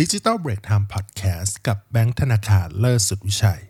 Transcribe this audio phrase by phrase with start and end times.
[0.00, 3.62] ดิจิ t a ลเบรกไทม์พอดแคสต์กับแบงค์ธนาคารเลิศสุดวิชัย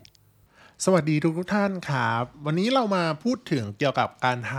[0.85, 4.53] สวัสดีทุกทุกท่านครับ วันนี้เรามาพูดถึงเกี่ยวกับการท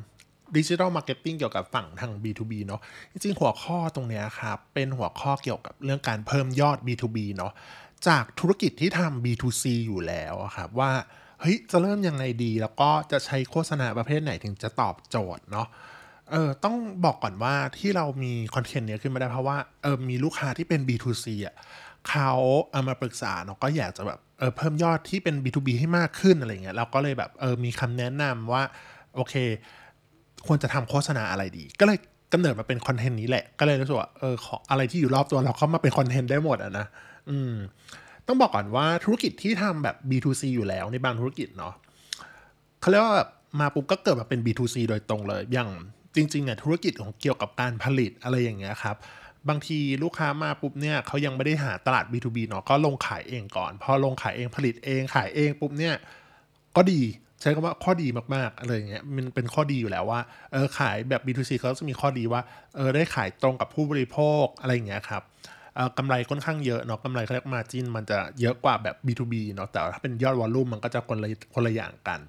[0.00, 2.80] ำ digital marketing เกี่ยวกับฝั่งทาง B2B เนาะ
[3.10, 7.52] จริงๆหัวข้อตรงนี้ครับเป็นหัวข้อเกี่ยวกับเรื่องการเพิ่มยอด B2B เนาะ
[8.08, 10.90] จากธุรกิจที่ทำ B2C อยู่แล้วอะครับว่า
[11.40, 15.68] เฮ้ยจะเริ่มยังไงดี แล้วก็จะใช้โฆษณาประเภทไหนถึงจะตอบโจทย์เนาะ
[16.30, 21.54] เออต้องบอกก่อนว่าที่เรามีคอนเทนต์เนี้ยขึ้นมาได้เพราะว่าเออมีลูกค้าที่เป็น B2C อะ
[22.08, 22.30] เขา
[22.70, 28.62] เอามาปรึกษาเนาะก็อยากจะแบบเออเพิ่มยอดที่เป็น B2B ให้มากขึ้นอะไรเงี้ยเราก็เลยแบบเออมีคำแนะนำว่า
[29.14, 29.34] โอเค
[30.46, 31.98] ควรจะทำโฆษณาอะไรดี ก็เลย
[32.32, 36.86] กำเนิดมาเป็นคอนเทนต์นี้แหละ ก็เลยรู้สึกว่าเออขออะไรที่อยู่รอบตัวเราเข้ามาเป็นคอนเทนต์ได้หมดอะนะ
[37.30, 37.52] อืม
[38.26, 41.74] ต้องบอกก่อนว่าธุรกิจที่ทำแบบ B2C อยู่แล้วในบางธุรกิจเนาะ
[42.80, 43.28] เขาเรียกว่าแบบ
[43.60, 45.68] มาปุ๊บก็เกิดมาเป็น B2C โดยตรงเลยอย่าง
[46.14, 48.96] จริงๆเนี่ยธุรกิจของเกี่ยวกับการผลิตอะไรอย่างเงี้ยครับ
[49.48, 55.94] บางทีลูกค้ามาปุ๊บเนี่ยเขายังไม่ได้หาตลาด B2B เนาะก็ลงขายเองก่อน พอลงขายเองผลิตเองขายเองปุ๊บเนี่ย
[56.76, 57.02] ก็ดี
[57.40, 60.20] ใช้คำว่าข้อดีมากๆอะไรเงี้ยมันเป็นข้อดีอยู่แล้วว่า
[60.52, 62.40] เออขายแบบ B2C เขาจะมีข้อดีว่า
[62.76, 65.22] เออได้ขายตรงกับผู้บริโภคอะไรเงี้ยครับ
[65.98, 72.20] กำไรค่อนข้างเยอะเนาะกำไรเขาเรียกมาจินมันจะเยอะกว่าแบบ B2B เนาะแต่ถ้าเป็นยอดวอลลุ่มมันก็จะคนละคนละอย่างกัน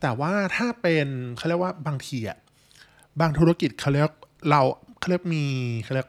[0.00, 2.38] แต่ว่าถ้าเป็นเขาเรียกว่าบางทีอะ
[3.20, 4.10] บางธุรกิจเขาเรียก
[4.50, 4.60] เรา
[4.98, 5.44] เขาเรียกมี
[5.84, 6.08] เขาเรียก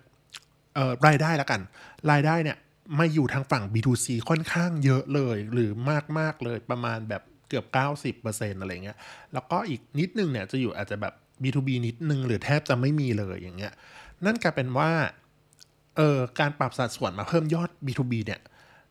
[0.76, 1.62] เอ่อรายได้แล้วกัน
[2.12, 2.58] รายได้เนี่ย
[3.00, 7.66] มาอยู่ทางฝั่ง B2C ค่อนข้างเยอะเลย หรือมากมากเลยประมาณแบบเกือบ
[8.16, 8.98] 90%อะไรเงี้ย
[9.34, 13.73] แล้วก็อีกนิดนึงเนี่ยจะอยู่อาจจะแบบ B2B นิดนึง หรือแทบจะไม่มีเลยอย่างเงี้ย
[14.26, 14.92] นั่นกลายเป็นว่า
[15.98, 18.42] เออการปรับสัดส่วนมาเพิ่มยอด B2B เนี่ย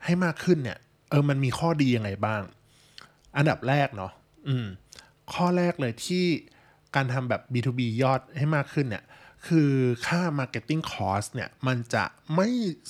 [0.05, 0.79] ให้มากขึ้นเนี่ย
[1.11, 2.43] เออมันมีข้อดียังไงบ้าง
[3.37, 4.13] อันดับแรกเนาะ
[4.49, 4.67] อืม
[5.33, 6.27] ข้อแรกเลยที่
[6.95, 9.05] การทำแบบ B2B ยอดให้มากขึ้นเนี่ย
[9.49, 9.73] คือ
[10.07, 12.05] ค่า Marketing Cost เนี่ยมันจะ
[12.37, 12.49] ไม่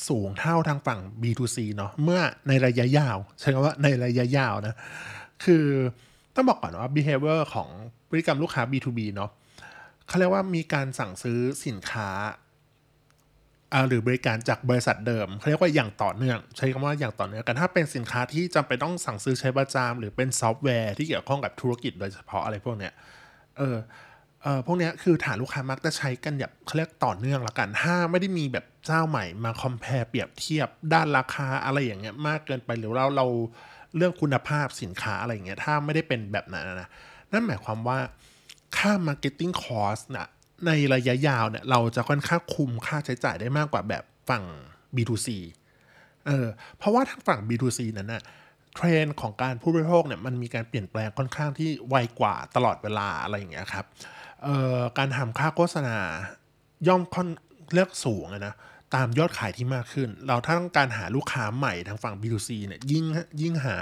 [0.09, 4.77] สูงเท่าทางฝั่ง B2C เนาะเมื่อในระยะยาวใช้คำว่าในระยะยาวนะ
[5.45, 5.65] คือ
[6.35, 7.69] ต้องบอกก่อนว่า behavior ของ
[8.09, 9.31] พฤติกรรมลูกค้า B2B เนาะ
[10.07, 12.11] เขาเรียกว่ามีการสั่งซื้อสินค้า
[13.89, 22.93] หรือบริการจากบริษัทเดิมเขาเรียกว่าอย่างต่อเนื่อง ใช้คำว่าอย่างต่อเนื่องกันถ้าเป็นสินค้าที่จำเป็นต้องสั่งซื้อใช้ประจำหรือเป็นซอฟต์แวร์ที่เกี่ยวข้องกับธุรกิจโดยเฉพาะอะไรพวกเนี้ย
[23.59, 23.77] เออ
[24.43, 33.27] เออพวกนี้คือฐานลูกค้ามักจะใช้กันแบบเขาเรียกต่อเนื่องละกัน ถ้าไม่ได้มีแบบเจ้าใหม่มา compare เปรียบเทียบด้านราคาอะไรอย่างเงี้ยมากเกินไปหรือเราเรา
[33.97, 36.89] เรื่องคุณภาพสินค้าอะไรอย่างเงี้ยถ้าไม่ได้เป็นแบบนั้นนะ
[37.33, 37.99] นั่นหมายความว่า
[38.77, 40.29] ค่า marketing cost นะ
[40.67, 44.45] ในระยะยาวเนี่ยเราจะค่อนข้างคุมค่าใช้จ่ายได้มากกว่าแบบฝั่ง
[44.97, 45.29] B2C
[46.27, 46.47] เออ
[46.79, 48.23] เพราะว่าทางฝั่ง B2C นั้นนะ
[48.75, 53.85] เทรนของการผู้บริโภคเนี่ยมันมีการเปลี่ยนแปลงค่อนข้างที่ไวกว่าตลอดเวลาอะไรอย่างเงี้ยครับ
[54.99, 55.97] การทำค่าโฆษณา
[56.89, 57.29] ย่อมค่อน
[57.73, 58.55] เลือกสูงนะ
[58.95, 63.05] ตามยอดขายที่มากขึ้น เราถ้าต้องการหาลูกค้าใหม่ทางฝั่ง B2C เนี่ยยิ่ง
[63.41, 63.77] ยิ่งหา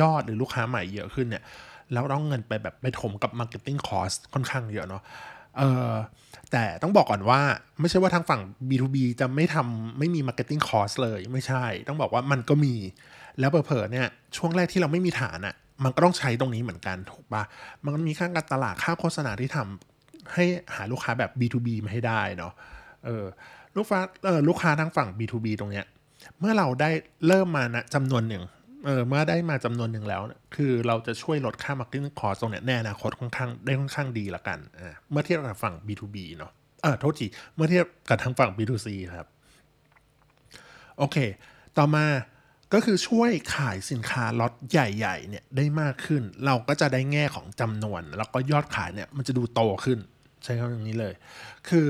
[0.00, 1.42] ยอดหรือลูกค้าใหม่เยอะขึ้นเนี่ย
[1.92, 5.02] แล้วต้องเงินไปแบบไปถมกับ Marketing Cost ค่อนข้างเยอะเนาะ
[5.58, 5.92] เออ
[6.52, 7.40] แต่ต้องบอกก่อนว่า
[7.80, 12.74] ไม่ใช่ว่าทางฝั่ง B2B จะไม่ทำไม่มี Marketing Cost เลยไม่ใช่ ต้องบอกว่ามันก็มี
[13.40, 15.54] แล้วเผลอๆเนี่ยช่วงแรกที่เราไม่มีฐานอะ่ะ
[15.84, 17.42] มันก็ต้องใช้ตรงนี้เหมือนกันถูกปะ
[17.84, 22.52] มันมีค่าการตลาดค่าโฆษณาที่ทำให้หาลูกค้าแบบ B2B มาให้ได้เนาะ
[23.06, 23.24] เออ
[23.76, 25.84] ลูกค้าเออลูกค้าทางฝั่ง B2B ตรงเนี้ย
[26.38, 26.90] เมื่อเราได้
[27.26, 28.42] เริ่มมานะจำนวนหนึ่ง
[28.86, 30.22] เออเมื่อได้มาจำนวนหนึ่งแล้ว
[30.56, 36.50] คือเราจะช่วยลดค่า marketing cost ตรงเนี้ยแน่นาคตค่อนข้างได้ค่อนข้างดีละกันอ่าเมื่อเทียบกับฝั่ง B2B เนาะ
[36.82, 39.28] เออโทษทีเมื่อเทียบกับทางฝั่ง B2C ครับ
[40.98, 41.16] โอเค
[41.78, 42.04] ต่อมา
[42.72, 49.98] ก็คือช่วยขายสินค้าล็อตใหญ่ๆเนี่ยได้มากขึ้น เราก็จะได้แง่ของจำนวน แล้วก็ยอดขายเนี่ยมันจะดูโตขึ้น
[50.44, 51.14] ใช้คำอย่างนี้เลย
[51.68, 51.88] คือ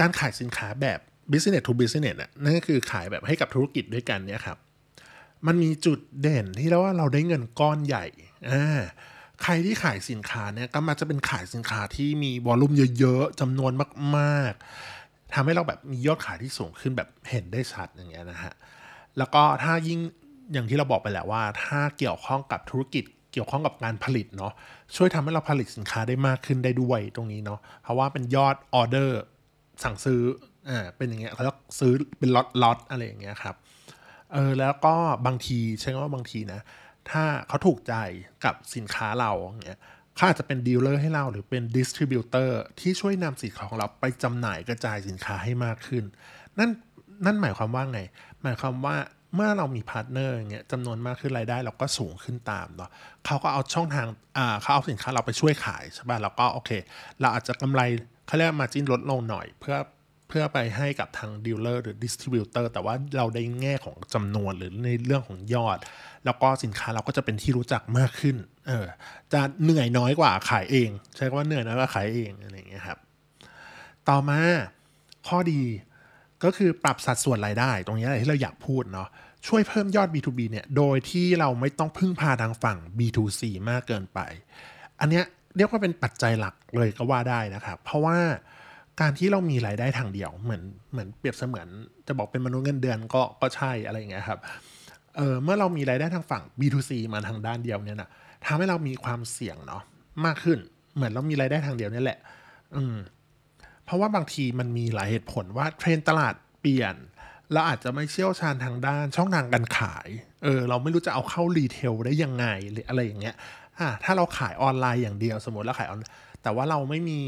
[0.00, 0.98] การขายสินค้าแบบ
[1.30, 4.58] business to business น่ะนั่นก็คือขายแบบให้กับธุรกิจด้วยกันเนี่ยครับ
[5.46, 8.06] มันมีจุดเด่นที่เรียกว่าเราได้เงินก้อนใหญ่
[8.50, 8.80] อ่า
[9.42, 13.72] ใครที่ขายสินค้าเนี่ยก็มาจะเป็นขายสินค้าที่มีวอลลุ่มเยอะๆจำนวน
[14.16, 14.52] มาก
[14.94, 18.54] ๆทำให้เราแบบมียอดขายที่สูงขึ้นแบบเห็นได้ชัดอย่างเงี้ยนะฮะ
[19.18, 20.00] แล้วก็ถ้ายิ่ง
[20.52, 24.52] อย่างที่เราบอกไปแล้วว่า ถ้าเกี่ยวข้องกับธุรกิจเกี่ยวข้องกับการผลิตเนาะ
[24.96, 29.20] ช่วยทำให้เราผลิตสินค้าได้มากขึ้นได้ด้วยตรงนี้เนาะเพราะว่าเป็นยอดออเดอร์
[29.82, 30.22] สั่งซื้อ
[30.68, 33.54] อ่าเป็นอย่างเงี้ยเขาเรียกซื้อเป็นล็อตล็อตอะไรอย่างเงี้ยครับ
[34.32, 34.94] เออแล้วก็
[35.26, 36.60] บางทีใช่ไหมว่าบางทีนะ
[37.10, 37.94] ถ้าเขาถูกใจ
[38.44, 39.80] กับสินค้าเราอย่างเงี้ย
[40.14, 46.04] เขาอาจจะเป็น dealer ให้เราหรือเป็น distributor ที่ช่วยนำสินค้าของเราไปจำหน่ายกระจายสินค้าให้มากขึ้น
[46.58, 46.70] นั่น
[47.26, 48.00] นั่นหมายความว่าไง
[48.44, 48.96] หมายความว่า
[49.34, 52.90] เมื่อเรามี partner อย่างเงี้ยจำนวนมากขึ้นรายได้เราก็สูงขึ้นตามเนาะ
[53.26, 54.06] เขาก็เอาช่องทาง
[54.36, 56.70] อ่าเขาเอาสินค้าเราไปช่วยขายใช่ป่ะแล้วก็โอเค
[57.20, 57.80] เราอาจจะกำไร
[58.26, 59.76] เขาเรียก margin ลดลงหน่อย เพื่อ
[60.28, 65.78] เพื่อไปให้กับทาง dealer หรือ distributor แต่ว่าเราได้แง่ของจำนวนหรือในเรื่องของยอด
[66.24, 68.36] แล้วก็สินค้าเราก็จะเป็นที่รู้จักมากขึ้น
[68.68, 68.86] เออ
[69.32, 72.98] จะเหนื่อยน้อยกว่าขายเอง ใช้คำว่าเหนื่อยน้อยกว่าขายเองอะไรอย่างเงี้ยครับ
[74.08, 74.40] ต่อมา
[75.28, 75.62] ข้อดี
[76.44, 79.08] ก็คือปรับสัดส่วนรายได้ ตรงนี้อะไรที่เราอยากพูดเนาะ
[79.46, 84.18] ช่วยเพิ่มยอด B2B เนี่ยโดยที่เราไม่ต้องพึ่งพาทางฝั่ง B2C มากเกินไป
[85.00, 85.24] อันเนี้ย
[85.56, 88.16] เรียกว่าเป็นปัจจัยหลักเลยก็ว่าได้นะครับ เพราะว่า
[89.00, 90.62] การที่เรามีรายได้ทางเดียวเหมือน
[90.92, 91.68] เหมือนเปรียบเสมือน
[92.06, 94.38] จะบอกเป็นมนุษย์เงินเดือนก็ก็ใช่อะไรอย่างเงี้ยครับ
[95.16, 98.10] เออเมื่อเรามีรายได้ทางฝั่ง B2C มาทางด้านเดียวเนี่ยนะ
[98.46, 99.82] ทำให้เรามีความเสี่ยงเนาะ
[100.26, 100.58] มากขึ้น
[100.94, 102.18] เหมือนเรามีรายได้ทางเดียวนี่แหละ
[102.76, 102.96] อืม
[103.84, 106.94] เพราะว่าบางทีมันมีหลายเหตุผลว่าเทรนตลาดเปลี่ยน
[107.52, 110.08] เราอาจจะไม่เชี่ยวชาญทางด้านช่องทางการขาย
[110.44, 113.34] เออ เราไม่รู้จะเอาเข้า retail ได้ยังไงหรืออะไรอย่างเงี้ย
[113.78, 116.02] อ่าถ้าเราขายออนไลน์อย่างเดียวสมมติเราขายออน
[116.42, 117.20] แต่ว่าเราไม่มี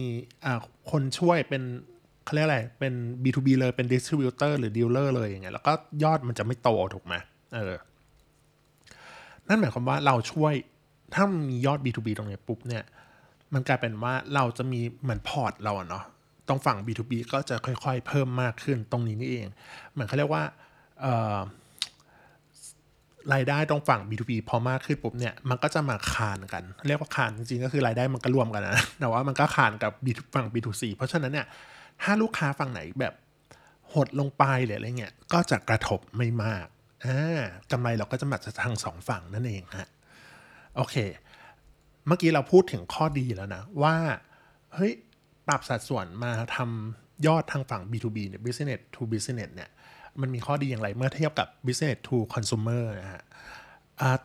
[0.45, 0.59] อ่า
[0.91, 1.63] คนช่วยเป็น
[2.25, 5.73] เขาเรียกอะไร เป็น B2B เลย เป็นดิส t ิบิวเตอร์หรือ dealer เลยอย่างเงี้ย แล้วก็
[6.05, 7.15] ยอดมันจะไม่โตถูกไหม
[7.55, 7.75] เออ
[9.49, 10.55] นั่นหมายความว่าเราช่วย
[11.15, 12.85] ถ้ามียอด B2B ตรงนี้ปุ๊บเนี่ย
[13.55, 16.05] มันกลายเป็นว่าเราจะมีเหมือนพอร์ตเราอะเนาะ
[16.49, 19.47] ตรงฝั่ง B2B ก็จะค่อยๆ เพิ่มมากขึ้นตรงนี้นี่เอง
[19.93, 20.43] เหมือนเขาเรียกว่า
[23.35, 31.47] รายได้ตรงฝั่ง B2B พอมากขึ้นปุ๊บเนี่ยมันก็จะมาคานกัน เรียกว่าคานจริงๆก็คือรายได้มันก็รวมกันนะแต่ว่ามันก็คานกับ B ฝั่ง B2C เพราะฉะนั้นเนี่ย
[32.03, 33.15] ถ้าลูกค้าฝั่งไหนแบบ
[33.95, 36.67] หดลงไปหรืออะไรเงี้ยก็จะกระทบไม่มาก
[37.07, 39.89] อ่ากำไรเราก็จะมาจากทางสองฝั่งนั่นเองฮะ
[40.77, 40.97] โอเค
[42.07, 43.97] เมื่อกี้เราพูดถึงข้อดีแล้วนะว่า
[44.75, 44.93] เฮ้ย
[45.49, 49.71] ปรับสัดส่วนมาทำยอดทางฝั่ง B2B เนี่ย business to business เนี่ย
[50.21, 53.23] มันมีข้อดีอย่างไรเมื่อเทียบกับ business to consumer นะฮะ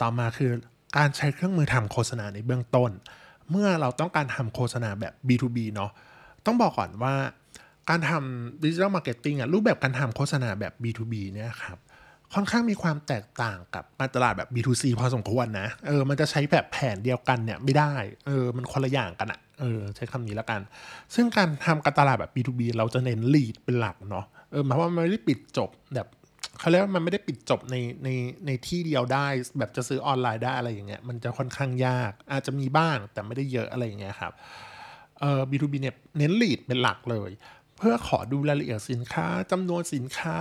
[0.01, 0.51] ต่อมาคือ
[0.97, 2.91] การใช้เครื่องมือทำโฆษณาในเบื้องต้น
[3.49, 5.91] เมื่อเราต้องการทำโฆษณาแบบ B2B เนาะ
[6.45, 7.15] ต้องบอกก่อนว่า
[7.89, 11.77] การทำ digital marketing อะรูปแบบการทำโฆษณาแบบ B2B เนี่ยครับ
[12.33, 17.93] ค่อนข้างมีความแตกต่างกับการตลาดแบบ B2C พอสมควรนะ เออ มันจะใช้แบบแผนเดียวกันเนี่ยไม่ได้
[18.25, 20.61] เออ มันคนละอย่างกันอะ เออใช้คำนี้แล้วกัน
[21.15, 26.07] ซึ่งการทำการตลาดแบบ B2B เราจะเน้น lead เป็นหลักเนาะเออหมายว่ามันไม่ได้ปิดจบแบบ
[26.59, 28.09] เขาเรียกว่ามันไม่ได้ปิดจบในใน
[28.45, 29.27] ในที่เดียวได้
[29.57, 34.33] แบบจะซื้อออนไลน์ได้อะไรอย่างเงี้ยมันจะค่อนข้างยาก อาจจะมีบ้างแต่ไม่ได้เยอะอะไรอย่างเงี้ยครับ
[35.19, 37.31] เอ่อ B2B เนี่ยเน้น lead เป็นหลักเลย
[37.77, 40.37] เพื่อขอดูรายละเอียดสินค้าจำนวนสินค้า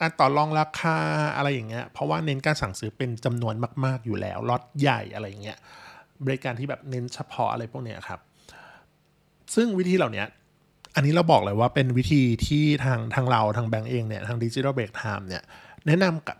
[0.00, 0.98] การต่อรองราคา
[1.36, 3.54] อะไรอย่างเงี้ย เพราะว่าเน้นการสั่งซื้อเป็นจำนวน
[3.84, 5.58] มาก ๆ อยู่แล้วล็อตใหญ่อะไรอย่างเงี้ย
[6.24, 8.20] บริการที่แบบเน้นเฉพาะอะไรพวกเนี้ยครับ
[9.54, 10.24] ซึ่งวิธีเหล่านี้
[10.94, 15.42] อันนี้เราบอกเลยว่าเป็นวิธีที่ทางทางเราทางแบงก์เองเนี่ยทางดิจิทัลเบรกไทม์เนี่ย
[15.86, 16.36] แนะนำกับ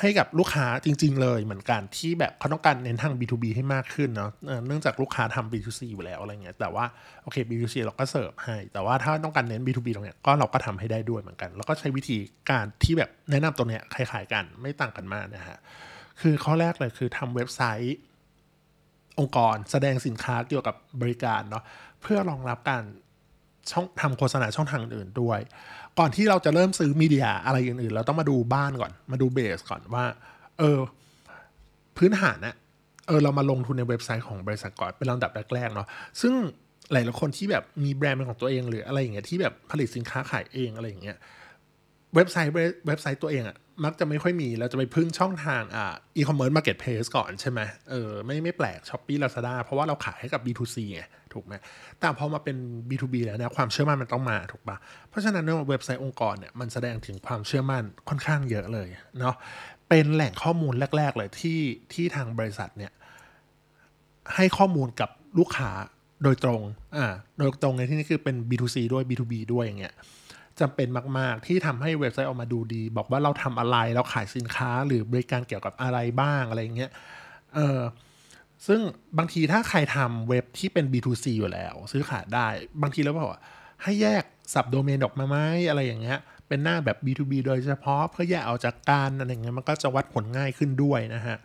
[0.00, 4.30] ให้กับลูกค้าจริง ๆ เลยเหมือนกันที่แบบเขาต้องการเน้นทาง B2B ให้มากขึ้นเนาะ
[4.66, 6.84] เนื่องจากลูกค้าทำ B2C อยู่แล้วอะไรเงี้ยแต่ว่า
[7.22, 12.18] โอเค B2C เราก็เสิร์ฟให้ แต่ว่าถ้าต้องการเน้น B2B ตรงเนี้ยก็เราก็ทำให้ได้ด้วยเหมือนกัน แล้วก็ใช้วิธี
[12.50, 15.58] การที่แบบแนะนำตัวเนี้ยคล้ายๆกันไม่ต่างกันมากนะฮะ
[16.20, 17.96] คือข้อแรกเลยคือทำเว็บไซต์
[19.18, 21.64] องค์กรแสดงสินค้าเกี่ยวกับบริการเนาะ
[22.06, 22.84] เพื่อรองรับการ
[23.72, 25.40] ช่องทำโฆษณาช่องทางอื่นด้วย
[25.98, 30.04] ก่อนที่เราจะเริ่มซื้อมีเดียอะไรอื่นๆ เราต้องมาดูบ้านก่อน มาดูเบสก่อนว่า
[30.58, 30.78] เออ
[31.96, 32.54] พื้นฐานนะ
[33.06, 35.86] เออเรามาลงทุนในเว็บไซต์ของบริษัทก่อนเป็นลำดับแรกๆเนาะ
[36.20, 36.32] ซึ่ง
[36.92, 41.16] หลายๆคนที่แบบมีแบรนด์เป็นของตัวเองหรืออะไรอย่างเงี้ยที่แบบผลิตสินค้าขายเองอะไรอย่างเงี้ย
[42.14, 42.52] เว็บไซต์
[42.86, 51.02] เว็บไซต์ตัวเองอะ มักจะไม่ค่อยมี เราจะไปพึ่งช่องทางอ่า e-commerce marketplace ก่อนใช่ไหมเออไม่ไม่แปลก Shopee Lazada เพราะว่าเราขายให้กับ B2C ไง
[51.32, 51.54] ถูกไหม
[52.00, 52.56] แต่พอมาเป็น
[52.88, 54.76] B2B แล้วเนี่ยความเชื่อมั่นมันต้องมาถูกปะ
[55.08, 59.34] เพราะฉะนั้นเว็บไซต์องค์กรเนี่ยมันแสดงถึงความเชื่อมั่นค่อนข้างเยอะเลยเนาะ
[59.88, 61.60] เป็นแหล่งข้อมูลแรก ๆ เลยที่
[61.92, 62.92] ที่ทางบริษัทเนี่ย
[64.34, 65.70] ให้ข้อมูลกับลูกค้า
[66.22, 66.60] โดยตรง
[66.96, 67.06] อ่า
[67.38, 69.94] โดยตรงในที่นี้คือเป็น B2C ด้วย B2B ด้วยอย่างเงี้ย
[70.60, 76.90] จำเป็นมาก ๆ ที่ทำให้เว็บไซต์ออกมาดูดี บอกว่าเราทำอะไรเราขายสินค้าหรือบริการเกี่ยวกับอะไรบ้างอะไรเงี้ย
[77.54, 77.80] เออ
[78.66, 78.80] ซึ่ง
[79.18, 82.46] บางทีถ้าใครทำเว็บที่เป็น B2C อยู่แล้ว ซื้อขายได้
[82.82, 83.42] บางทีแล้วบอกว่า
[83.82, 85.36] ให้แยกสับโดเมนออกมาไหม
[85.68, 91.36] อะไรอย่างเงี้ยเป็นหน้าแบบ B2B โดยเฉพาะเพื่อแยกเอาจากการอะไรเงี้ยมันก็จะวัดผลง่ายขึ้นด้วยนะฮะ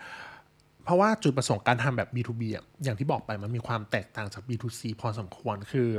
[0.83, 5.89] เพราะว่าจุดประสงค์การทำแบบ B2B อะอย่างที่บอกไปมันมีความแตกต่างจาก B2C พอสมควรคือ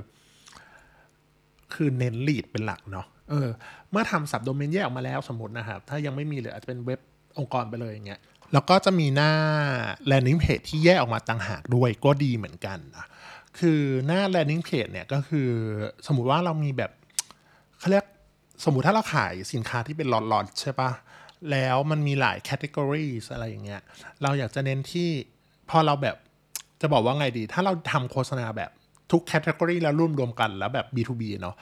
[1.75, 3.49] คือเน้นลีดเป็นหลักเนาะเออ
[3.91, 7.01] เมื่อทำสับโดเมนแยกออกมาแล้วสมมตินะครับ ถ้ายังไม่มีเลยอาจจะเป็นเว็บ
[7.39, 8.21] องค์กรไปเลยอย่างเงี้ย
[8.53, 9.33] แล้วก็จะมีหน้า
[10.11, 13.07] landing page ที่แยกออกมาต่างหากด้วยก็ดีเหมือนกันนะ
[13.59, 15.51] คือหน้า landing page เนี่ยก็คือ
[16.07, 16.91] สมมุติว่าเรามีแบบ
[17.79, 18.05] เขาเรียก
[18.65, 20.91] สมมุติถ้าเราขายสินค้าที่เป็นหลอดๆใช่ปะ
[21.51, 23.83] แล้วมันมีหลายแคตตากรีอะไรอย่างเงี้ย
[24.23, 25.09] เราอยากจะเน้นที่
[25.71, 26.17] พอเราแบบ
[26.81, 28.71] จะบอกว่าไงดี ถ้าเราทำโฆษณาแบบ
[29.13, 31.55] ทุก category แล้วรวมรวมกันแล้วแบบ B2B เนาะ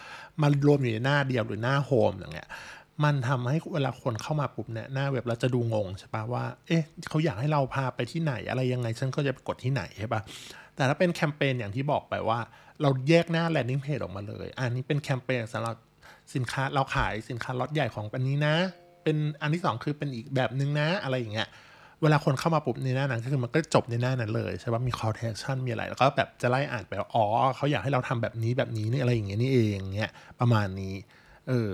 [0.43, 2.49] มันรวมอยู่ในหน้าเดียวหรือหน้า home อย่างเงี้ย
[3.05, 10.21] มันทำให้เวลาคนเข้ามาปุ๊บเนี่ยหน้าเว็บเราจะดูงงใช่ปะว่า เอ๊ะเขาอยากให้เราพาไปที่ไหนอะไรยังไงฉันก็จะกดที่ไหนใช่ปะ
[10.77, 12.39] แต่ถ้าเป็นแคมเปญอย่างที่บอกไปว่า
[12.83, 15.77] เราแยกหน้า landing page ออกมาเลย อันนี้เป็นแคมเปญสำหรับ
[16.35, 18.55] สินค้าเราขายสินค้าล็อตใหญ่ของอันนี้นะ
[19.05, 21.49] เป็นอันที่ 2 คือเป็นอีกแบบนึงนะอะไรอย่างเงี้ย
[22.03, 27.25] เวลาคนเข้ามาปุ๊บในหน้านั้นก็คือมันก็จบในหน้านั้นเลยใช่ปะมี call to action มีอะไร แล้วก็แบบจะไล่อ่านไปอ๋อ
[27.57, 30.95] เขาอยากให้เราทำแบบนี้แบบนี้นี่อะไรอย่างเงี้ยนี่เองเงี้ยประมาณนี้
[31.49, 31.71] เออ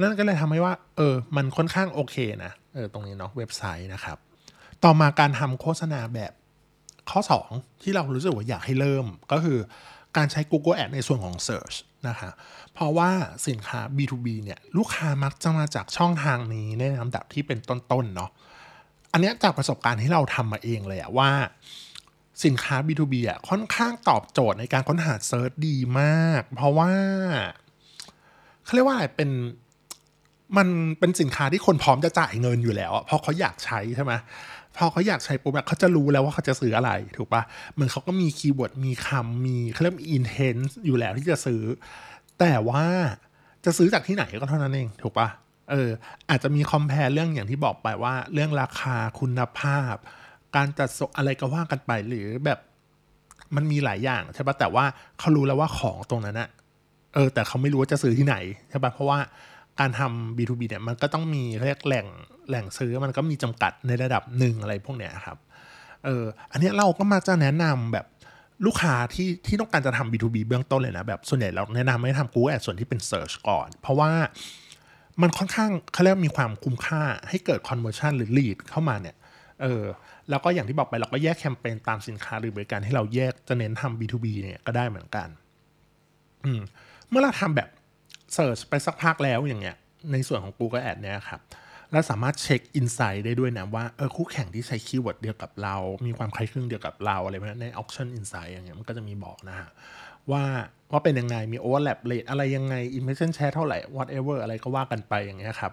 [0.00, 4.16] นั่นก็เลยทำให้ว่า เออ มันค่อนข้างโอเคนะเออตรงนี้เนาะเว็บไซต์นะครับ
[4.84, 6.32] ต่อมาการทำโฆษณาแบบ
[7.10, 7.20] ข้อ
[7.52, 9.58] 2 ที่เรารู้สึกว่าอยากให้เริ่มก็คือ
[10.16, 11.76] การใช้ Google Ad ในส่วนของ Search
[12.08, 12.30] นะคะ
[12.72, 13.10] เพราะว่า
[13.48, 18.30] สินค้า B2B เนี่ย ลูกค้ามักจะมาจากช่องทางนี้ในลำดับที่เป็นต้นๆเนาะ
[19.14, 21.30] อันนี้จากประสบการณ์ที่เราทำมาเองเลยอะว่า
[22.44, 26.92] สินค้า B2B อะค่อนข้างตอบโจทย์ในการค้นหา search ดีมาก เพราะว่า
[28.64, 29.30] เขาเรียกว่าอะไรเป็น
[30.56, 30.68] มัน
[30.98, 34.12] เป็นสินค้าที่คนพร้อมจะจ่ายเงินอยู่แล้วเพราะเขาอยากใช้ใช่ไหม
[34.76, 37.42] พอเขาอยากใช้ปุ๊บเขาจะรู้แล้วว่าเขาจะซื้ออะไร ถูกปะ
[37.74, 41.62] เหมือนเขาก็มี keyword มีคำมีเขาเรียก intent อยู่แล้วที่จะซื้อ
[42.40, 42.84] แต่ว่า
[43.64, 45.28] จะซื้อจากที่ไหนก็เท่านั้นเอง ถูกปะ
[45.70, 45.90] เออ
[46.30, 49.94] อาจจะมีคอมเพลเรื่องอย่างที่บอกไปว่า เรื่องราคาคุณภาพ
[50.56, 52.58] การจัดส่งอะไรก็ว่ากันไปหรือแบบ
[53.56, 54.84] มันมีหลายอย่างใช่ปะแต่ว่า
[55.18, 56.48] เขารู้แล้วว่าของตรงนั้นอะ
[57.14, 58.36] เออแต่เขาไม่รู้ว่าจะซื้อที่ไหน
[58.70, 59.18] ใช่ปะเพราะว่า
[59.80, 62.06] การทำ B2B เนี่ยมันก็ต้องมีเรียกแหล่ง
[62.48, 65.38] แหล่งซื้อมันก็มีจำกัดในระดับหนึ่งอะไรพวกเนี้ยครับ
[66.04, 68.06] เอออันนี้เราก็มาจะแนะนำแบบ
[68.66, 74.10] ลูกค้าที่ที่ต้องการจะทำ B2B เบื้องต้นเลยนะแบบส่วนใหญ่เราแนะนำให้ทำ Google Ads ส่วนที่เป็น Search ก่อน เพราะว่า
[75.22, 79.16] มันค่อนข้างเขาเรียกมีความคุ้มค่าให้เกิด conversion หรือ lead เข้ามาเนี่ย
[79.62, 79.82] เออ
[80.30, 85.28] แล้วก็อย่างที่บอกไปเราก็แยกแคมเปญตามสินค้าหรือบริการที่เราแยกจะเน้นทำ B2B เนี่ยก็ได้เหมือนกัน
[86.44, 86.60] อืม
[87.08, 87.68] เมื่อเราทำแบบ
[88.34, 89.76] search ไปสักพักแล้วอย่างเงี้ย
[90.12, 91.40] ในส่วนของ Google Ad เนี่ยครับ
[91.92, 99.68] เราสามารถเช็ค insight ได้ด้วยนะว่าเออคู่แข่งที่ใช้ keyword เดียวกับเรา มีความคล้ายคลึงเดียวกับเราอะไรแบบนี้ใน Auction Insight อย่างเงี้ยมันก็จะมีบอกนะฮะ
[100.30, 100.44] ว่า
[100.94, 105.72] ว่าเป็นยังไงมี overlap rate อะไรยังไง impression share เท่าไหร่ whatever อะไรก็ว่ากันไปอย่างเงี้ยครับ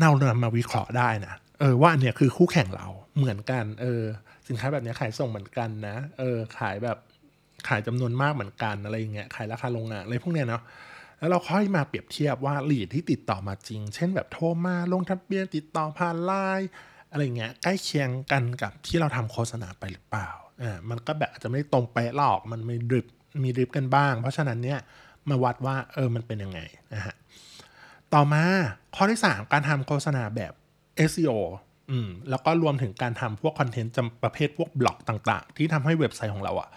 [0.00, 2.86] เรานำมาวิเคราะห์ได้นะเออว่าอันเนี้ยคือคู่แข่งเรา
[3.16, 4.02] เหมือนกันเออ
[4.48, 6.98] สินค้าแบบนี้ขายส่งเหมือนกันนะเออขายแบบ
[7.68, 10.62] ขายจำนวนมากเหมือนกันอะไรอย่างเงี้ยขายราคาโรงงานอะไรพวกเนี้ยเนาะ
[11.18, 16.68] แล้วเราค่อยมาเปรียบเทียบว่าลีดที่ติดต่อมาจริง เช่นแบบโทรมาลงทะเบียนติดต่อผ่านไลน์
[17.10, 20.28] อะไรเงี้ยใกล้เคียงกันกับที่เราทำโฆษณาไปหรือเปล่า
[20.62, 23.06] อ่ามันก็แบบอาจจะไม่ตรงไปหรอกมันไม่ drift
[23.42, 24.78] มี drift กันบ้าง เพราะฉะนั้นเนี่ย
[25.28, 26.60] มาวัดว่าเออมันเป็นยังไง
[26.94, 27.14] นะฮะ
[28.14, 28.42] ต่อมา
[28.96, 30.52] ข้อที่ 3 การทำโฆษณาแบบ
[31.10, 31.32] SEO
[31.90, 36.68] อืมแล้วก็รวมถึงการทำพวกคอนเทนต์จำประเภทพวกบล็อกต่างๆ ที่ทำให้เว็บไซต์ของเราอะ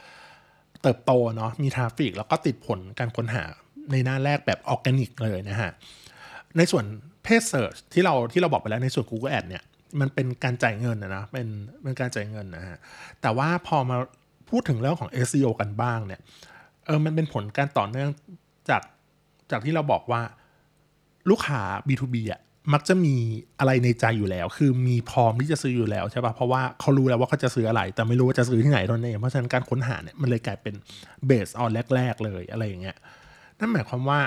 [0.82, 3.44] เติบโตเนาะมี traffic แล้วก็ติดผลการค้นหา
[3.92, 5.72] ในหน้าแรกแบบออร์แกนิกเลยนะฮะ
[6.58, 6.86] ในส่วน
[7.24, 9.64] paid search ที่เราที่เราบอกไปแล้วในส่วน Google Ad เนี่ย
[10.00, 11.48] มันเป็นการจ่ายเงินนะนะเป็น
[11.84, 12.78] เป็นการจ่ายเงินนะฮะ
[13.22, 13.98] แต่ว่าพอมา
[14.50, 16.22] พูดถึงเรื่องของ SEO กันบ้างเนี่ย
[16.86, 18.10] เออมันเป็นผลการต่อเนื่อง
[18.70, 18.82] จาก
[19.52, 20.22] จากที่เราบอกว่า
[21.30, 22.42] ลูกค้า B2B อะ
[22.74, 23.16] มักจะมี
[23.60, 30.76] อะไรในใจอยู่แล้ว คือมีพร้อมที่จะซื้ออยู่แล้วใช่ปะ่ะ เพราะว่าเขารู้แล้วว่าเขาจะซื้ออะไร แต่ไม่รู้ว่าจะซื้อที่ไหนตอนนี้เพราะฉะนั้นการค้นหาเนี่ยมันเลยกลายเป็น
[31.26, 32.98] based on แรก ๆ เลยอะไรอย่างเงี้ย
[33.60, 34.20] นั่นหมายความว่า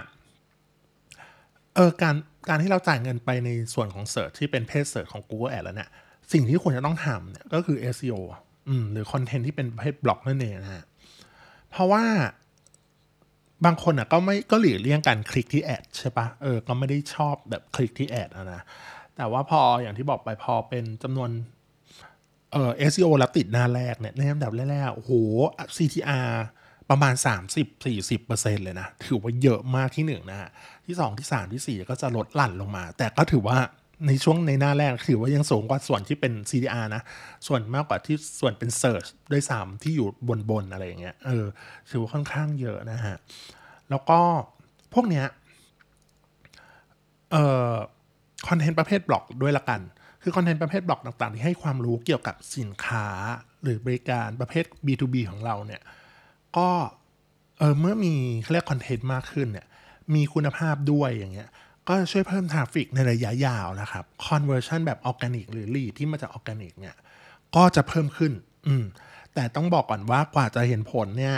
[1.75, 2.15] เออการ
[2.49, 5.91] การที่เราจ่ายเงินไปในส่วนของ search ที่เป็น paid search ของ Google Ad แล้วเนี่ย
[6.33, 8.21] สิ่งที่ควรจะต้องทำเนี่ยก็คือ SEO
[8.93, 10.85] หรือคอนเทนต์ที่เป็นประเภทบล็อกนั่นเองนะฮะ
[11.71, 12.05] เพราะว่า
[13.65, 18.63] บางคนอะก็ไม่ก็หลีกเลี่ยงการคลิกที่ ad ใช่ปะเออก็ไม่ได้ชอบแบบคลิกที่ ad นะ
[19.17, 21.31] แต่ว่าพออย่างที่บอกไปพอเป็นจำนวน
[22.53, 25.13] เอ่อ SEO แล้วติดหน้าแรกเนี่ยในลำดับแรกๆโอ้โห
[25.77, 26.31] CTR
[26.91, 27.15] ประมาณ
[27.89, 30.51] 30-40%เลยนะ ถือว่าเยอะมากที่หนึ่งนะฮะ
[30.87, 33.59] ที่ 2 ที่ 3 ที่ 4 ก็จะลดหลั่นลงมา แต่ก็ถือว่า
[34.07, 37.03] ในช่วงในหน้าแรกถือว่ายังสูงกว่าส่วนที่เป็น CDR นะ
[37.47, 41.45] ส่วนมากกว่าที่ส่วนเป็น Search ด้วยซ้ำที่อยู่บนบนอะไรอย่างเงี้ยเออ
[41.91, 43.17] ถือว่าค่อนข้างเยอะนะฮะ
[43.91, 44.19] แล้วก็
[44.95, 45.25] พวกเนี้ย
[47.31, 47.75] เอ่อ
[48.49, 49.81] คอนเทนต์ประเภทบล็อกด้วยละกัน
[50.23, 53.07] คือคอนเทนต์ประเภทบล็อกต่างๆ ที่ให้ความรู้เกี่ยวกับสินค้า
[53.63, 55.83] หรือบริการประเภท B2B ของเราเนี่ย
[56.57, 56.69] ก็
[57.59, 58.15] เออเมื่อมี
[58.53, 59.67] เรียกคอนเทนต์มากขึ้นเนี่ย
[60.15, 61.49] มีคุณภาพด้วยอย่างเงี้ย
[61.91, 66.97] ก็ช่วยเพิ่ม traffic ในระยะยาวนะครับ conversion แบบออร์แกนิกหรือ lead ที่มาจากออร์แกนิกเนี่ย
[67.57, 68.33] ก็จะเพิ่มขึ้น
[68.67, 68.85] อืม
[69.35, 71.37] แต่ต้องบอกก่อนว่ากว่าจะเห็นผลเนี่ย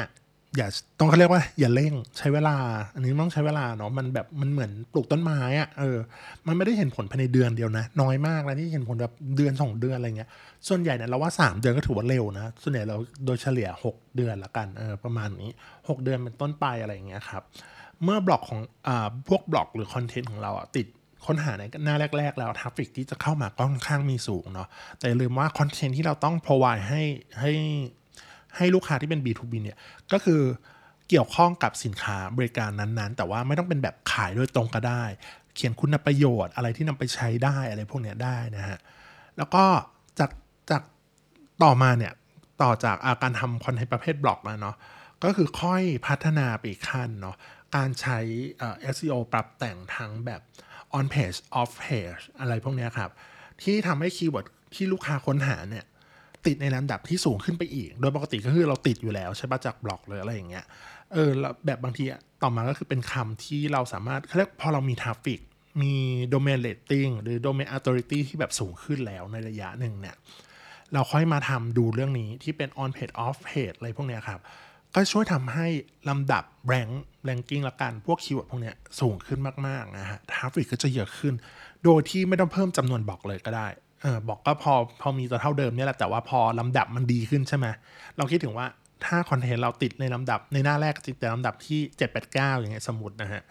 [0.56, 0.68] อย่า
[0.98, 2.56] ต้องเขาเรียกว่า อย่าเร่งใช้เวลา
[2.94, 5.96] อันนี้ต้องใช้เวลาเนาะมันแบบมันเหมือนปลูกต้นไม้อะเออ
[6.46, 10.30] มันไม่ได้เห็นผลภายในเดือนเดียวนะ น้อยมากนะที่เห็นผลแบบเดือนสองเดือนอะไรเงี้ย
[10.68, 17.42] ส่วนใหญ่เนี่ยเราว่า 3 เดือนก็ถือว่าเร็วนะ ส่วนใหญ่เราโดยเฉลี่ย 6 เดือนละกันเออประมาณนี้ 6 เดือนเป็นต้นไปอะไรเงี้ยครับ
[18.04, 18.88] เมื่อบล็อกของอ
[19.28, 20.86] พวกบล็อกหรือคอนเทนต์ของเราอะติด
[21.26, 24.68] ค้นหาในหน้าแรก ๆ แล้ว traffic ที่จะเข้ามาก็ค่อนข้างมีสูงเนาะ
[24.98, 27.02] แต่อย่าลืมว่าคอนเทนต์ที่เราต้อง provide ให้
[27.40, 27.52] ให้
[28.56, 29.78] ให้ลูกค้าที่เป็น B2B เนี่ย
[30.12, 30.40] ก็คือ
[31.08, 35.04] เกี่ยวข้องกับสินค้าบริการนั้นๆ แต่ว่าไม่ต้องเป็นแบบขายโดยตรงก็ได้
[35.54, 38.78] เขียนคุณประโยชน์อะไรที่นำไปใช้ได้อะไรพวกเนี้ยได้นะฮะ
[39.36, 39.64] แล้วก็
[40.18, 40.30] จาก
[40.70, 40.82] จาก
[41.62, 42.12] ต่อมาเนี่ย
[42.62, 44.76] ต่อจากอ่าการทำคอนเทนต์ประเภทบล็อกแล้วเนาะ
[45.24, 47.36] ก็คือค่อยพัฒนาไปอีกขั้นเนาะ
[47.76, 48.18] การใช้
[48.94, 50.40] SEO ปรับแต่งทั้งแบบ
[50.98, 53.10] on page off page อะไรพวกนี้ครับ
[53.62, 55.84] ที่ทำให้ keyword ที่ลูกค้าค้นหาเนี่ย
[56.46, 60.64] ติดในลำดับที่สูงขึ้นไปอีก โดยปกติก็คือเราติดอยู่แล้ว ใช่ปะจากบล็อกเลยอะไรอย่างเงี้ย
[61.12, 62.04] เออแล้วแบบบางที
[62.42, 65.40] ต่อมาก็คือเป็นคำที่เราสามารถเขาเรียกพอเรามี traffic
[65.82, 65.94] มี
[66.34, 70.16] domain rating หรือ domain authority ที่แบบสูงขึ้นแล้วในระยะหนึ่งเนี่ย
[70.92, 74.40] เราค่อยมาทำดูเรื่องนี้ที่เป็น on page off page อะไรพวกนี้ครับ
[74.94, 75.66] ก็ช่วยทำให้
[76.08, 76.92] ลำดับ rank
[77.28, 81.34] ranking ละกันพวก keyword พวกเนี้ยสูงขึ้นมากๆนะฮะ traffic ก็จะเยอะขึ้น
[81.84, 83.68] โดยที่ไม่ต้องเพิ่มจำนวนบล็อกเลยก็ได้
[84.02, 87.66] เออบอกก็พอพอมีตัวเท่าเดิมเนี่ยแหละแต่ว่าพอลำดับมันดีขึ้นใช่ไหม
[88.16, 88.66] เราคิดถึงว่า
[89.04, 93.42] ถ้าคอนเทนต์เราติดในลำดับในหน้าแรกติดแต่ลำดับที่ 7 8 9 อย่างเงี้ยสมมตินะฮะ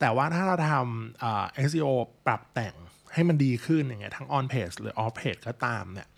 [0.00, 1.88] แต่ว่าถ้าเราทำเอ่า SEO
[2.26, 2.74] ปรับแต่ง
[3.14, 6.08] ให้มันดีขึ้นอย่างเงี้ยทั้ง on page หรือ off page ก็ตามเนี่ย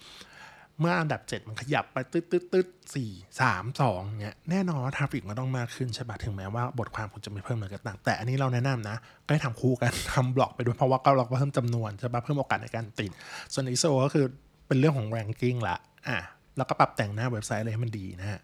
[0.81, 13.11] เมื่ออันดับ 7 มันขยับไปตึ๊ดตึ๊ดตึ๊ดสี่สามสองเนี่ยแน่นอนว่า traffic มันต้องมากขึ้นใช่ปะถึงแม้ว่าบทความคุณจะไม่เพิ่มเลยก็ตามแต่อันนี้เราแนะนำนะ ก็ให้ทำคู่กันทำบล็อกไปด้วยเพราะว่าก็เราก็เพิ่มจำนวนใช่ปะเพิ่มโอกาสในการติด
[13.53, 14.25] ส่วน SEO ก็คือ
[14.67, 15.77] เป็นเรื่องของ ranking ละ
[16.09, 16.19] อะ
[16.57, 18.41] แล้วก็ปรับแต่งหน้าเว็บไซต์อะไรให้มันดีนะฮะ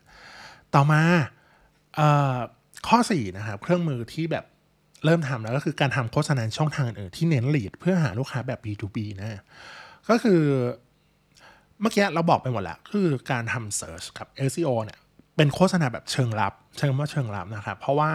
[0.74, 1.02] ต่อมา
[1.94, 2.36] เอ่อ
[2.88, 4.44] ข้อ4นะครับเครื่องมือที่แบบ
[5.04, 9.40] เริ่มทำแล้วก็คือการทำโฆษณาช่องทางอื่นที่เน้น lead เพื่อหาลูกค้าแบบ B2B นะ
[10.08, 10.42] ก็คือ
[11.80, 14.98] เมื่อกี้เราบอกไปหมดแล้ว คือการทำ search กับ SEO เนี่ย
[15.36, 18.10] เป็นโฆษณาแบบเชิงลับ ใช้คำว่าเชิงลับนะครับ เพราะว่า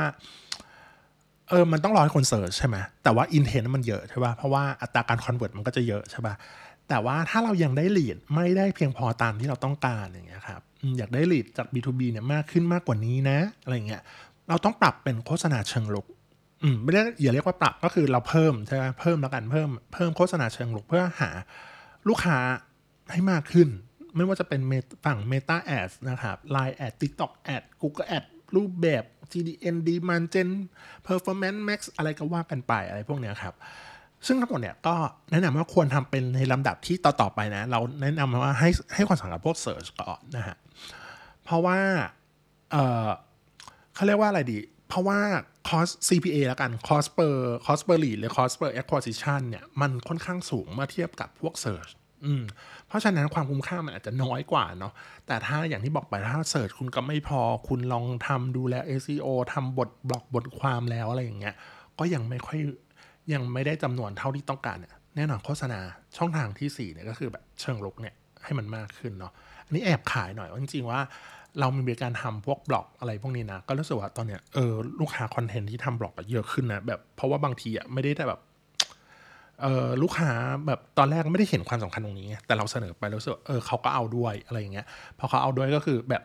[1.49, 6.33] เออ มันต้องรอให้คนเสิร์ชใช่ไหม แต่ว่า intent มันเยอะใช่ป่ะ เพราะว่าอัตราการ convert มันก็จะเยอะใช่ป่ะ
[6.89, 10.61] แต่ว่าถ้าเรายังได้ lead ไม่ได้เพียงพอตามที่เราต้องการอย่างเงี้ยครับ
[10.97, 14.01] อยากได้ lead จาก B2B เนี่ยมากขึ้นมากกว่านี้นะ อะไรเงี้ย
[14.49, 16.05] เราต้องปรับเป็นโฆษณาเชิงลุก
[16.63, 21.29] อืมไม่ได้อย่าเรียกว่าปรับก็คือเราเพิ่มใช่ไหมเพิ่มแล้วกันเพิ่มเพิ่มโฆษณาเชิงลุกเพื่อหา
[22.07, 22.37] ลูกค้า
[23.11, 23.69] ให้มากขึ้น
[24.15, 24.61] ไม่ว่าจะเป็น
[25.05, 30.49] ฝั่ง Meta Ads นะครับ Line Ad TikTok Ad Google Ad รูปแบบ GDN Demand Gen
[31.07, 33.53] Performance Max อะไรก็ว่ากันไปอะไรพวกเนี้ยครับ
[34.27, 34.95] ซึ่งทั้งหมดเนี่ยก็
[35.31, 40.57] แนะนำว่าควรทำเป็นในลำดับที่ต่อ ๆ ไปนะ เราแนะนำว่าให้ให้ความสำคัญพวก Search ก่อนนะฮะ
[41.43, 41.79] เพราะว่า
[42.71, 42.75] เอ
[43.07, 43.09] อ
[43.95, 44.57] เขาเรียกว่าอะไรดี
[44.89, 45.19] เพราะว่า
[45.69, 51.91] cost CPA แล้วกัน cost per cost per lead หรือ cost per acquisition เนี่ย มันค่อนข้างสูงเมื่อเทียบกับพวก search
[52.25, 52.43] อืม
[52.95, 54.93] ราะฉะนั้นความคุ้มค่ามันอาจจะน้อยกว่าเนาะ
[55.27, 61.55] แต่ถ้าอย่างที่บอกไปถ้า search คุณก็ไม่พอคุณลองทำดูแล SEO ทำบทบล็อกบทความแล้วอะไรอย่างเงี้ย
[61.99, 62.59] ก็ยังไม่ค่อย
[63.33, 65.79] ยังไม่ได้จำนวนเท่าที่ต้องการเนี่ยแน่นอนโฆษณา
[66.17, 69.31] ช่องทางที่4เนี่ยก็คือแบบเชิงรุกเนี่ยให้มันมากขึ้นเนาะ
[69.65, 70.99] อันนี้แอบขายหน่อยว่าจริงๆว่า
[71.59, 78.39] เรามีบริการทำพวกบล็อกอะไรพวกนี้นะ ก็รู้สึกว่าตอนเนี้ยเออลูกค้าคอนเทนต์ที่ทำบล็อกเยอะขึ้นนะแบบเพราะว่าบางทีอะไม่ได้แต่แบบ
[80.01, 80.31] ลูกค้า
[80.67, 84.85] แบบตอนแรกไม่ได้เห็นความสำคัญตรงนี้ แต่เราเสนอไปแล้วรู้สึกเออเขาก็เอาด้วยอะไรอย่างเงี้ย
[85.19, 86.23] พอเขาเอาด้วยก็คือแบบ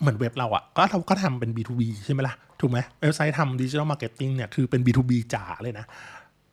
[0.00, 5.86] เหมือนเว็บเราอะก็เราก็ทำเป็น B2B ใช่ไหมล่ะ ถูกไหมเว็บไซต์ทำ digital marketing เนี่ยคือเป็น B2B จ๋าเลยนะ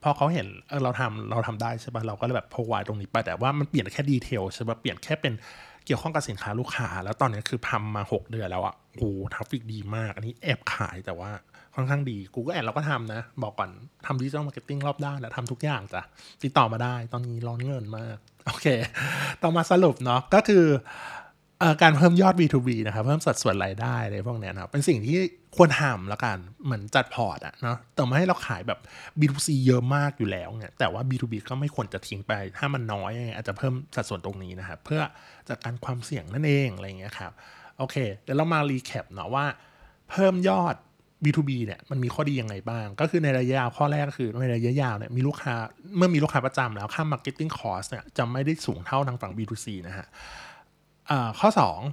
[0.04, 5.34] พอเขาเห็นเออเราทำเราทำได้ใช่ปะเราก็เลยแบบ apply ตรงนี้ไปแต่ว่ามันเปลี่ยนแค่ detail ใช่ปะเปลี่ยนแค่เป็น
[5.86, 11.32] เกี่ยวข้องกับสินค้าลูกค้า แล้วตอนนี้คือทำมา 6 เดือนแล้วอะโอ้ traffic ดีมาก อันนี้แอบขายแต่ว่า
[11.76, 13.70] ค่อนข้างดีกูก็แอดเราก็ทำนะ บอกก่อน
[14.06, 16.02] ทำ digital marketing รอบด้านแล้วทำทุกอย่างจ้ะ
[16.44, 18.68] ติดต่อมาได้ ตอนนี้ร้อนเงินมาก โอเค
[19.44, 20.66] ต่อมาสรุปเนาะก็คื
[21.62, 25.18] อการเพิ่มยอด B2B นะครับ เพิ่มสัดส่วนรายได้อะไรพวกเนี้ยนะเป็นสิ่งที่
[25.56, 28.80] ควรทำแล้วกัน เหมือนจัด port อะเนาะแต่ไม่ให้เราขายแบบ
[29.20, 35.02] B2C เยอะมากอยู่แล้วเนี่ยแต่ว่า B2B ก็ไม่ควรจะทิ้งไป ถ้ามันน้อยอาจจะเพิ่มสัดส่วนตรงนี้นะครับ เพื่อ
[35.50, 37.32] จัดการความเสี่ยงนั่นเองอะไรเงี้ยครับ
[37.78, 39.46] โอเค เดี๋ยวเรามา recap เนาะว่า
[40.10, 40.76] เพิ่มยอด
[41.24, 45.56] B2B เนี่ยมันมีข้อดียังไงบ้าง ก็คือในระยะยาวข้อแรกก็คือในระยะยาวเนี่ยมีลูกค้า
[45.98, 50.08] เมื่อมีลูกค้าประจำแล้วค่า marketing cost เนี่ยจะไม่ได้สูงเท่าทางฝั่ง B2C นะฮะ
[51.40, 51.50] ข้อ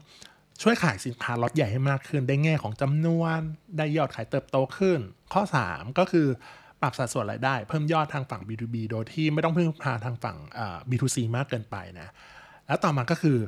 [0.08, 3.40] 2 ช่วยขายสินค้าล็อตใหญ่ให้มากขึ้น ได้แง่ของจำนวน
[3.76, 4.98] ได้ยอดขายเติบโตขึ้น
[5.32, 6.26] ข้อ 3 ก็คือ
[6.82, 10.36] ปรับสัดส่วนรายได้ เพิ่มยอดทางฝั่ง B2B โดยที่ไม่ต้องพึ่งพาทางฝั่ง
[10.90, 12.08] B2C มากเกินไปนะ
[12.66, 13.38] แล้วต่อมาก็คือ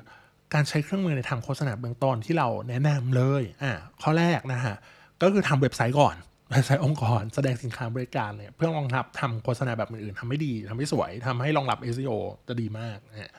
[0.55, 4.77] การใช้เครื่องมือในทำโฆษณาเบื้องต้นที่เราแนะนำเลยอ่าข้อแรกนะฮะ
[5.23, 6.17] ก็คือทำเว็บไซต์ก่อน
[6.53, 12.13] เว็บไซต์องค์กร แสดงสินค้าบริการเลยเพื่อรองรับทำโฆษณาแบบอื่นๆทำให้ดีทำให้สวยทำให้รองรับ SEO
[12.49, 13.33] จะดีมากนะ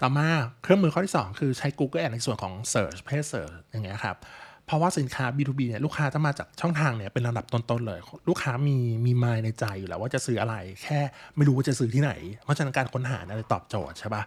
[0.00, 0.28] ต่อมา
[0.62, 4.16] เครื่องมือข้อที่ 2 คือใช้ Google Ads ในส่วนของ Search Page Search อย่างเงี้ยครับ
[4.66, 8.76] เพราะว่าสินค้า B2B เนี่ยลูกค้าจะมาจากช่องทางเนี่ยเป็นลำดับต้นๆเลย ลูกค้ามี
[9.06, 10.98] มีมายในใจอยู่แล้วว่าจะซื้ออะไร แค่
[11.36, 12.12] ไม่รู้ว่าจะซื้อที่ไหน
[12.44, 14.22] เพราะฉะนั้นการค้นหาเนี่ยตอบโจทย์ใช่ปะ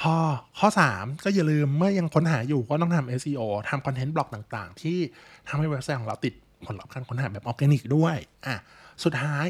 [0.00, 0.14] พอ
[0.58, 4.98] ข้อ 3 ก็อย่าลืมเมื่อยังค้นหาอยู่ก็ต้องทำ SEO ทำคอนเทนต์บล็อกต่างๆ ที่
[5.48, 6.34] ทำให้เว็บไซต์ของเราติด
[6.66, 8.56] ผลลัพธ์การค้นหาแบบออร์แกนิกด้วยอะ
[9.04, 9.46] สุดท้าย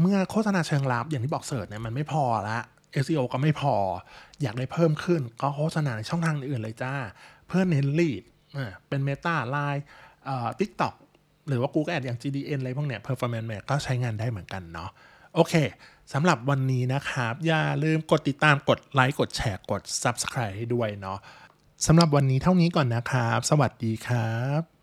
[0.00, 2.58] เมื่อโฆษณาเชิงลับอย่างที่บอกเสิร์ชเนี่ยมันไม่พอละ
[3.04, 3.74] SEO ก็ไม่พอ
[4.42, 6.92] อยากได้เพิ่มขึ้น ก็โฆษณาในช่องทางอื่นเลยจ้า
[7.48, 8.22] เพื่อเน้นลีด
[8.88, 9.82] เป็น Meta Line
[10.24, 10.94] เอ่อ TikTok
[11.48, 14.90] หรือว่า Google Ad อย่าง GDN อะไรพวกเนี้ย Performance Map ก็ใช้งานได้เหมือนกันเนาะ
[15.34, 15.54] โอเค
[16.12, 21.18] สำหรับวันนี้นะครับ อย่าลืมกดติดตามกดไลค์กดแชร์กด Subscribe ให้ด้วยเนาะ
[21.86, 24.75] สำหรับวันนี้เท่านี้ก่อนนะครับ สวัสดีครับ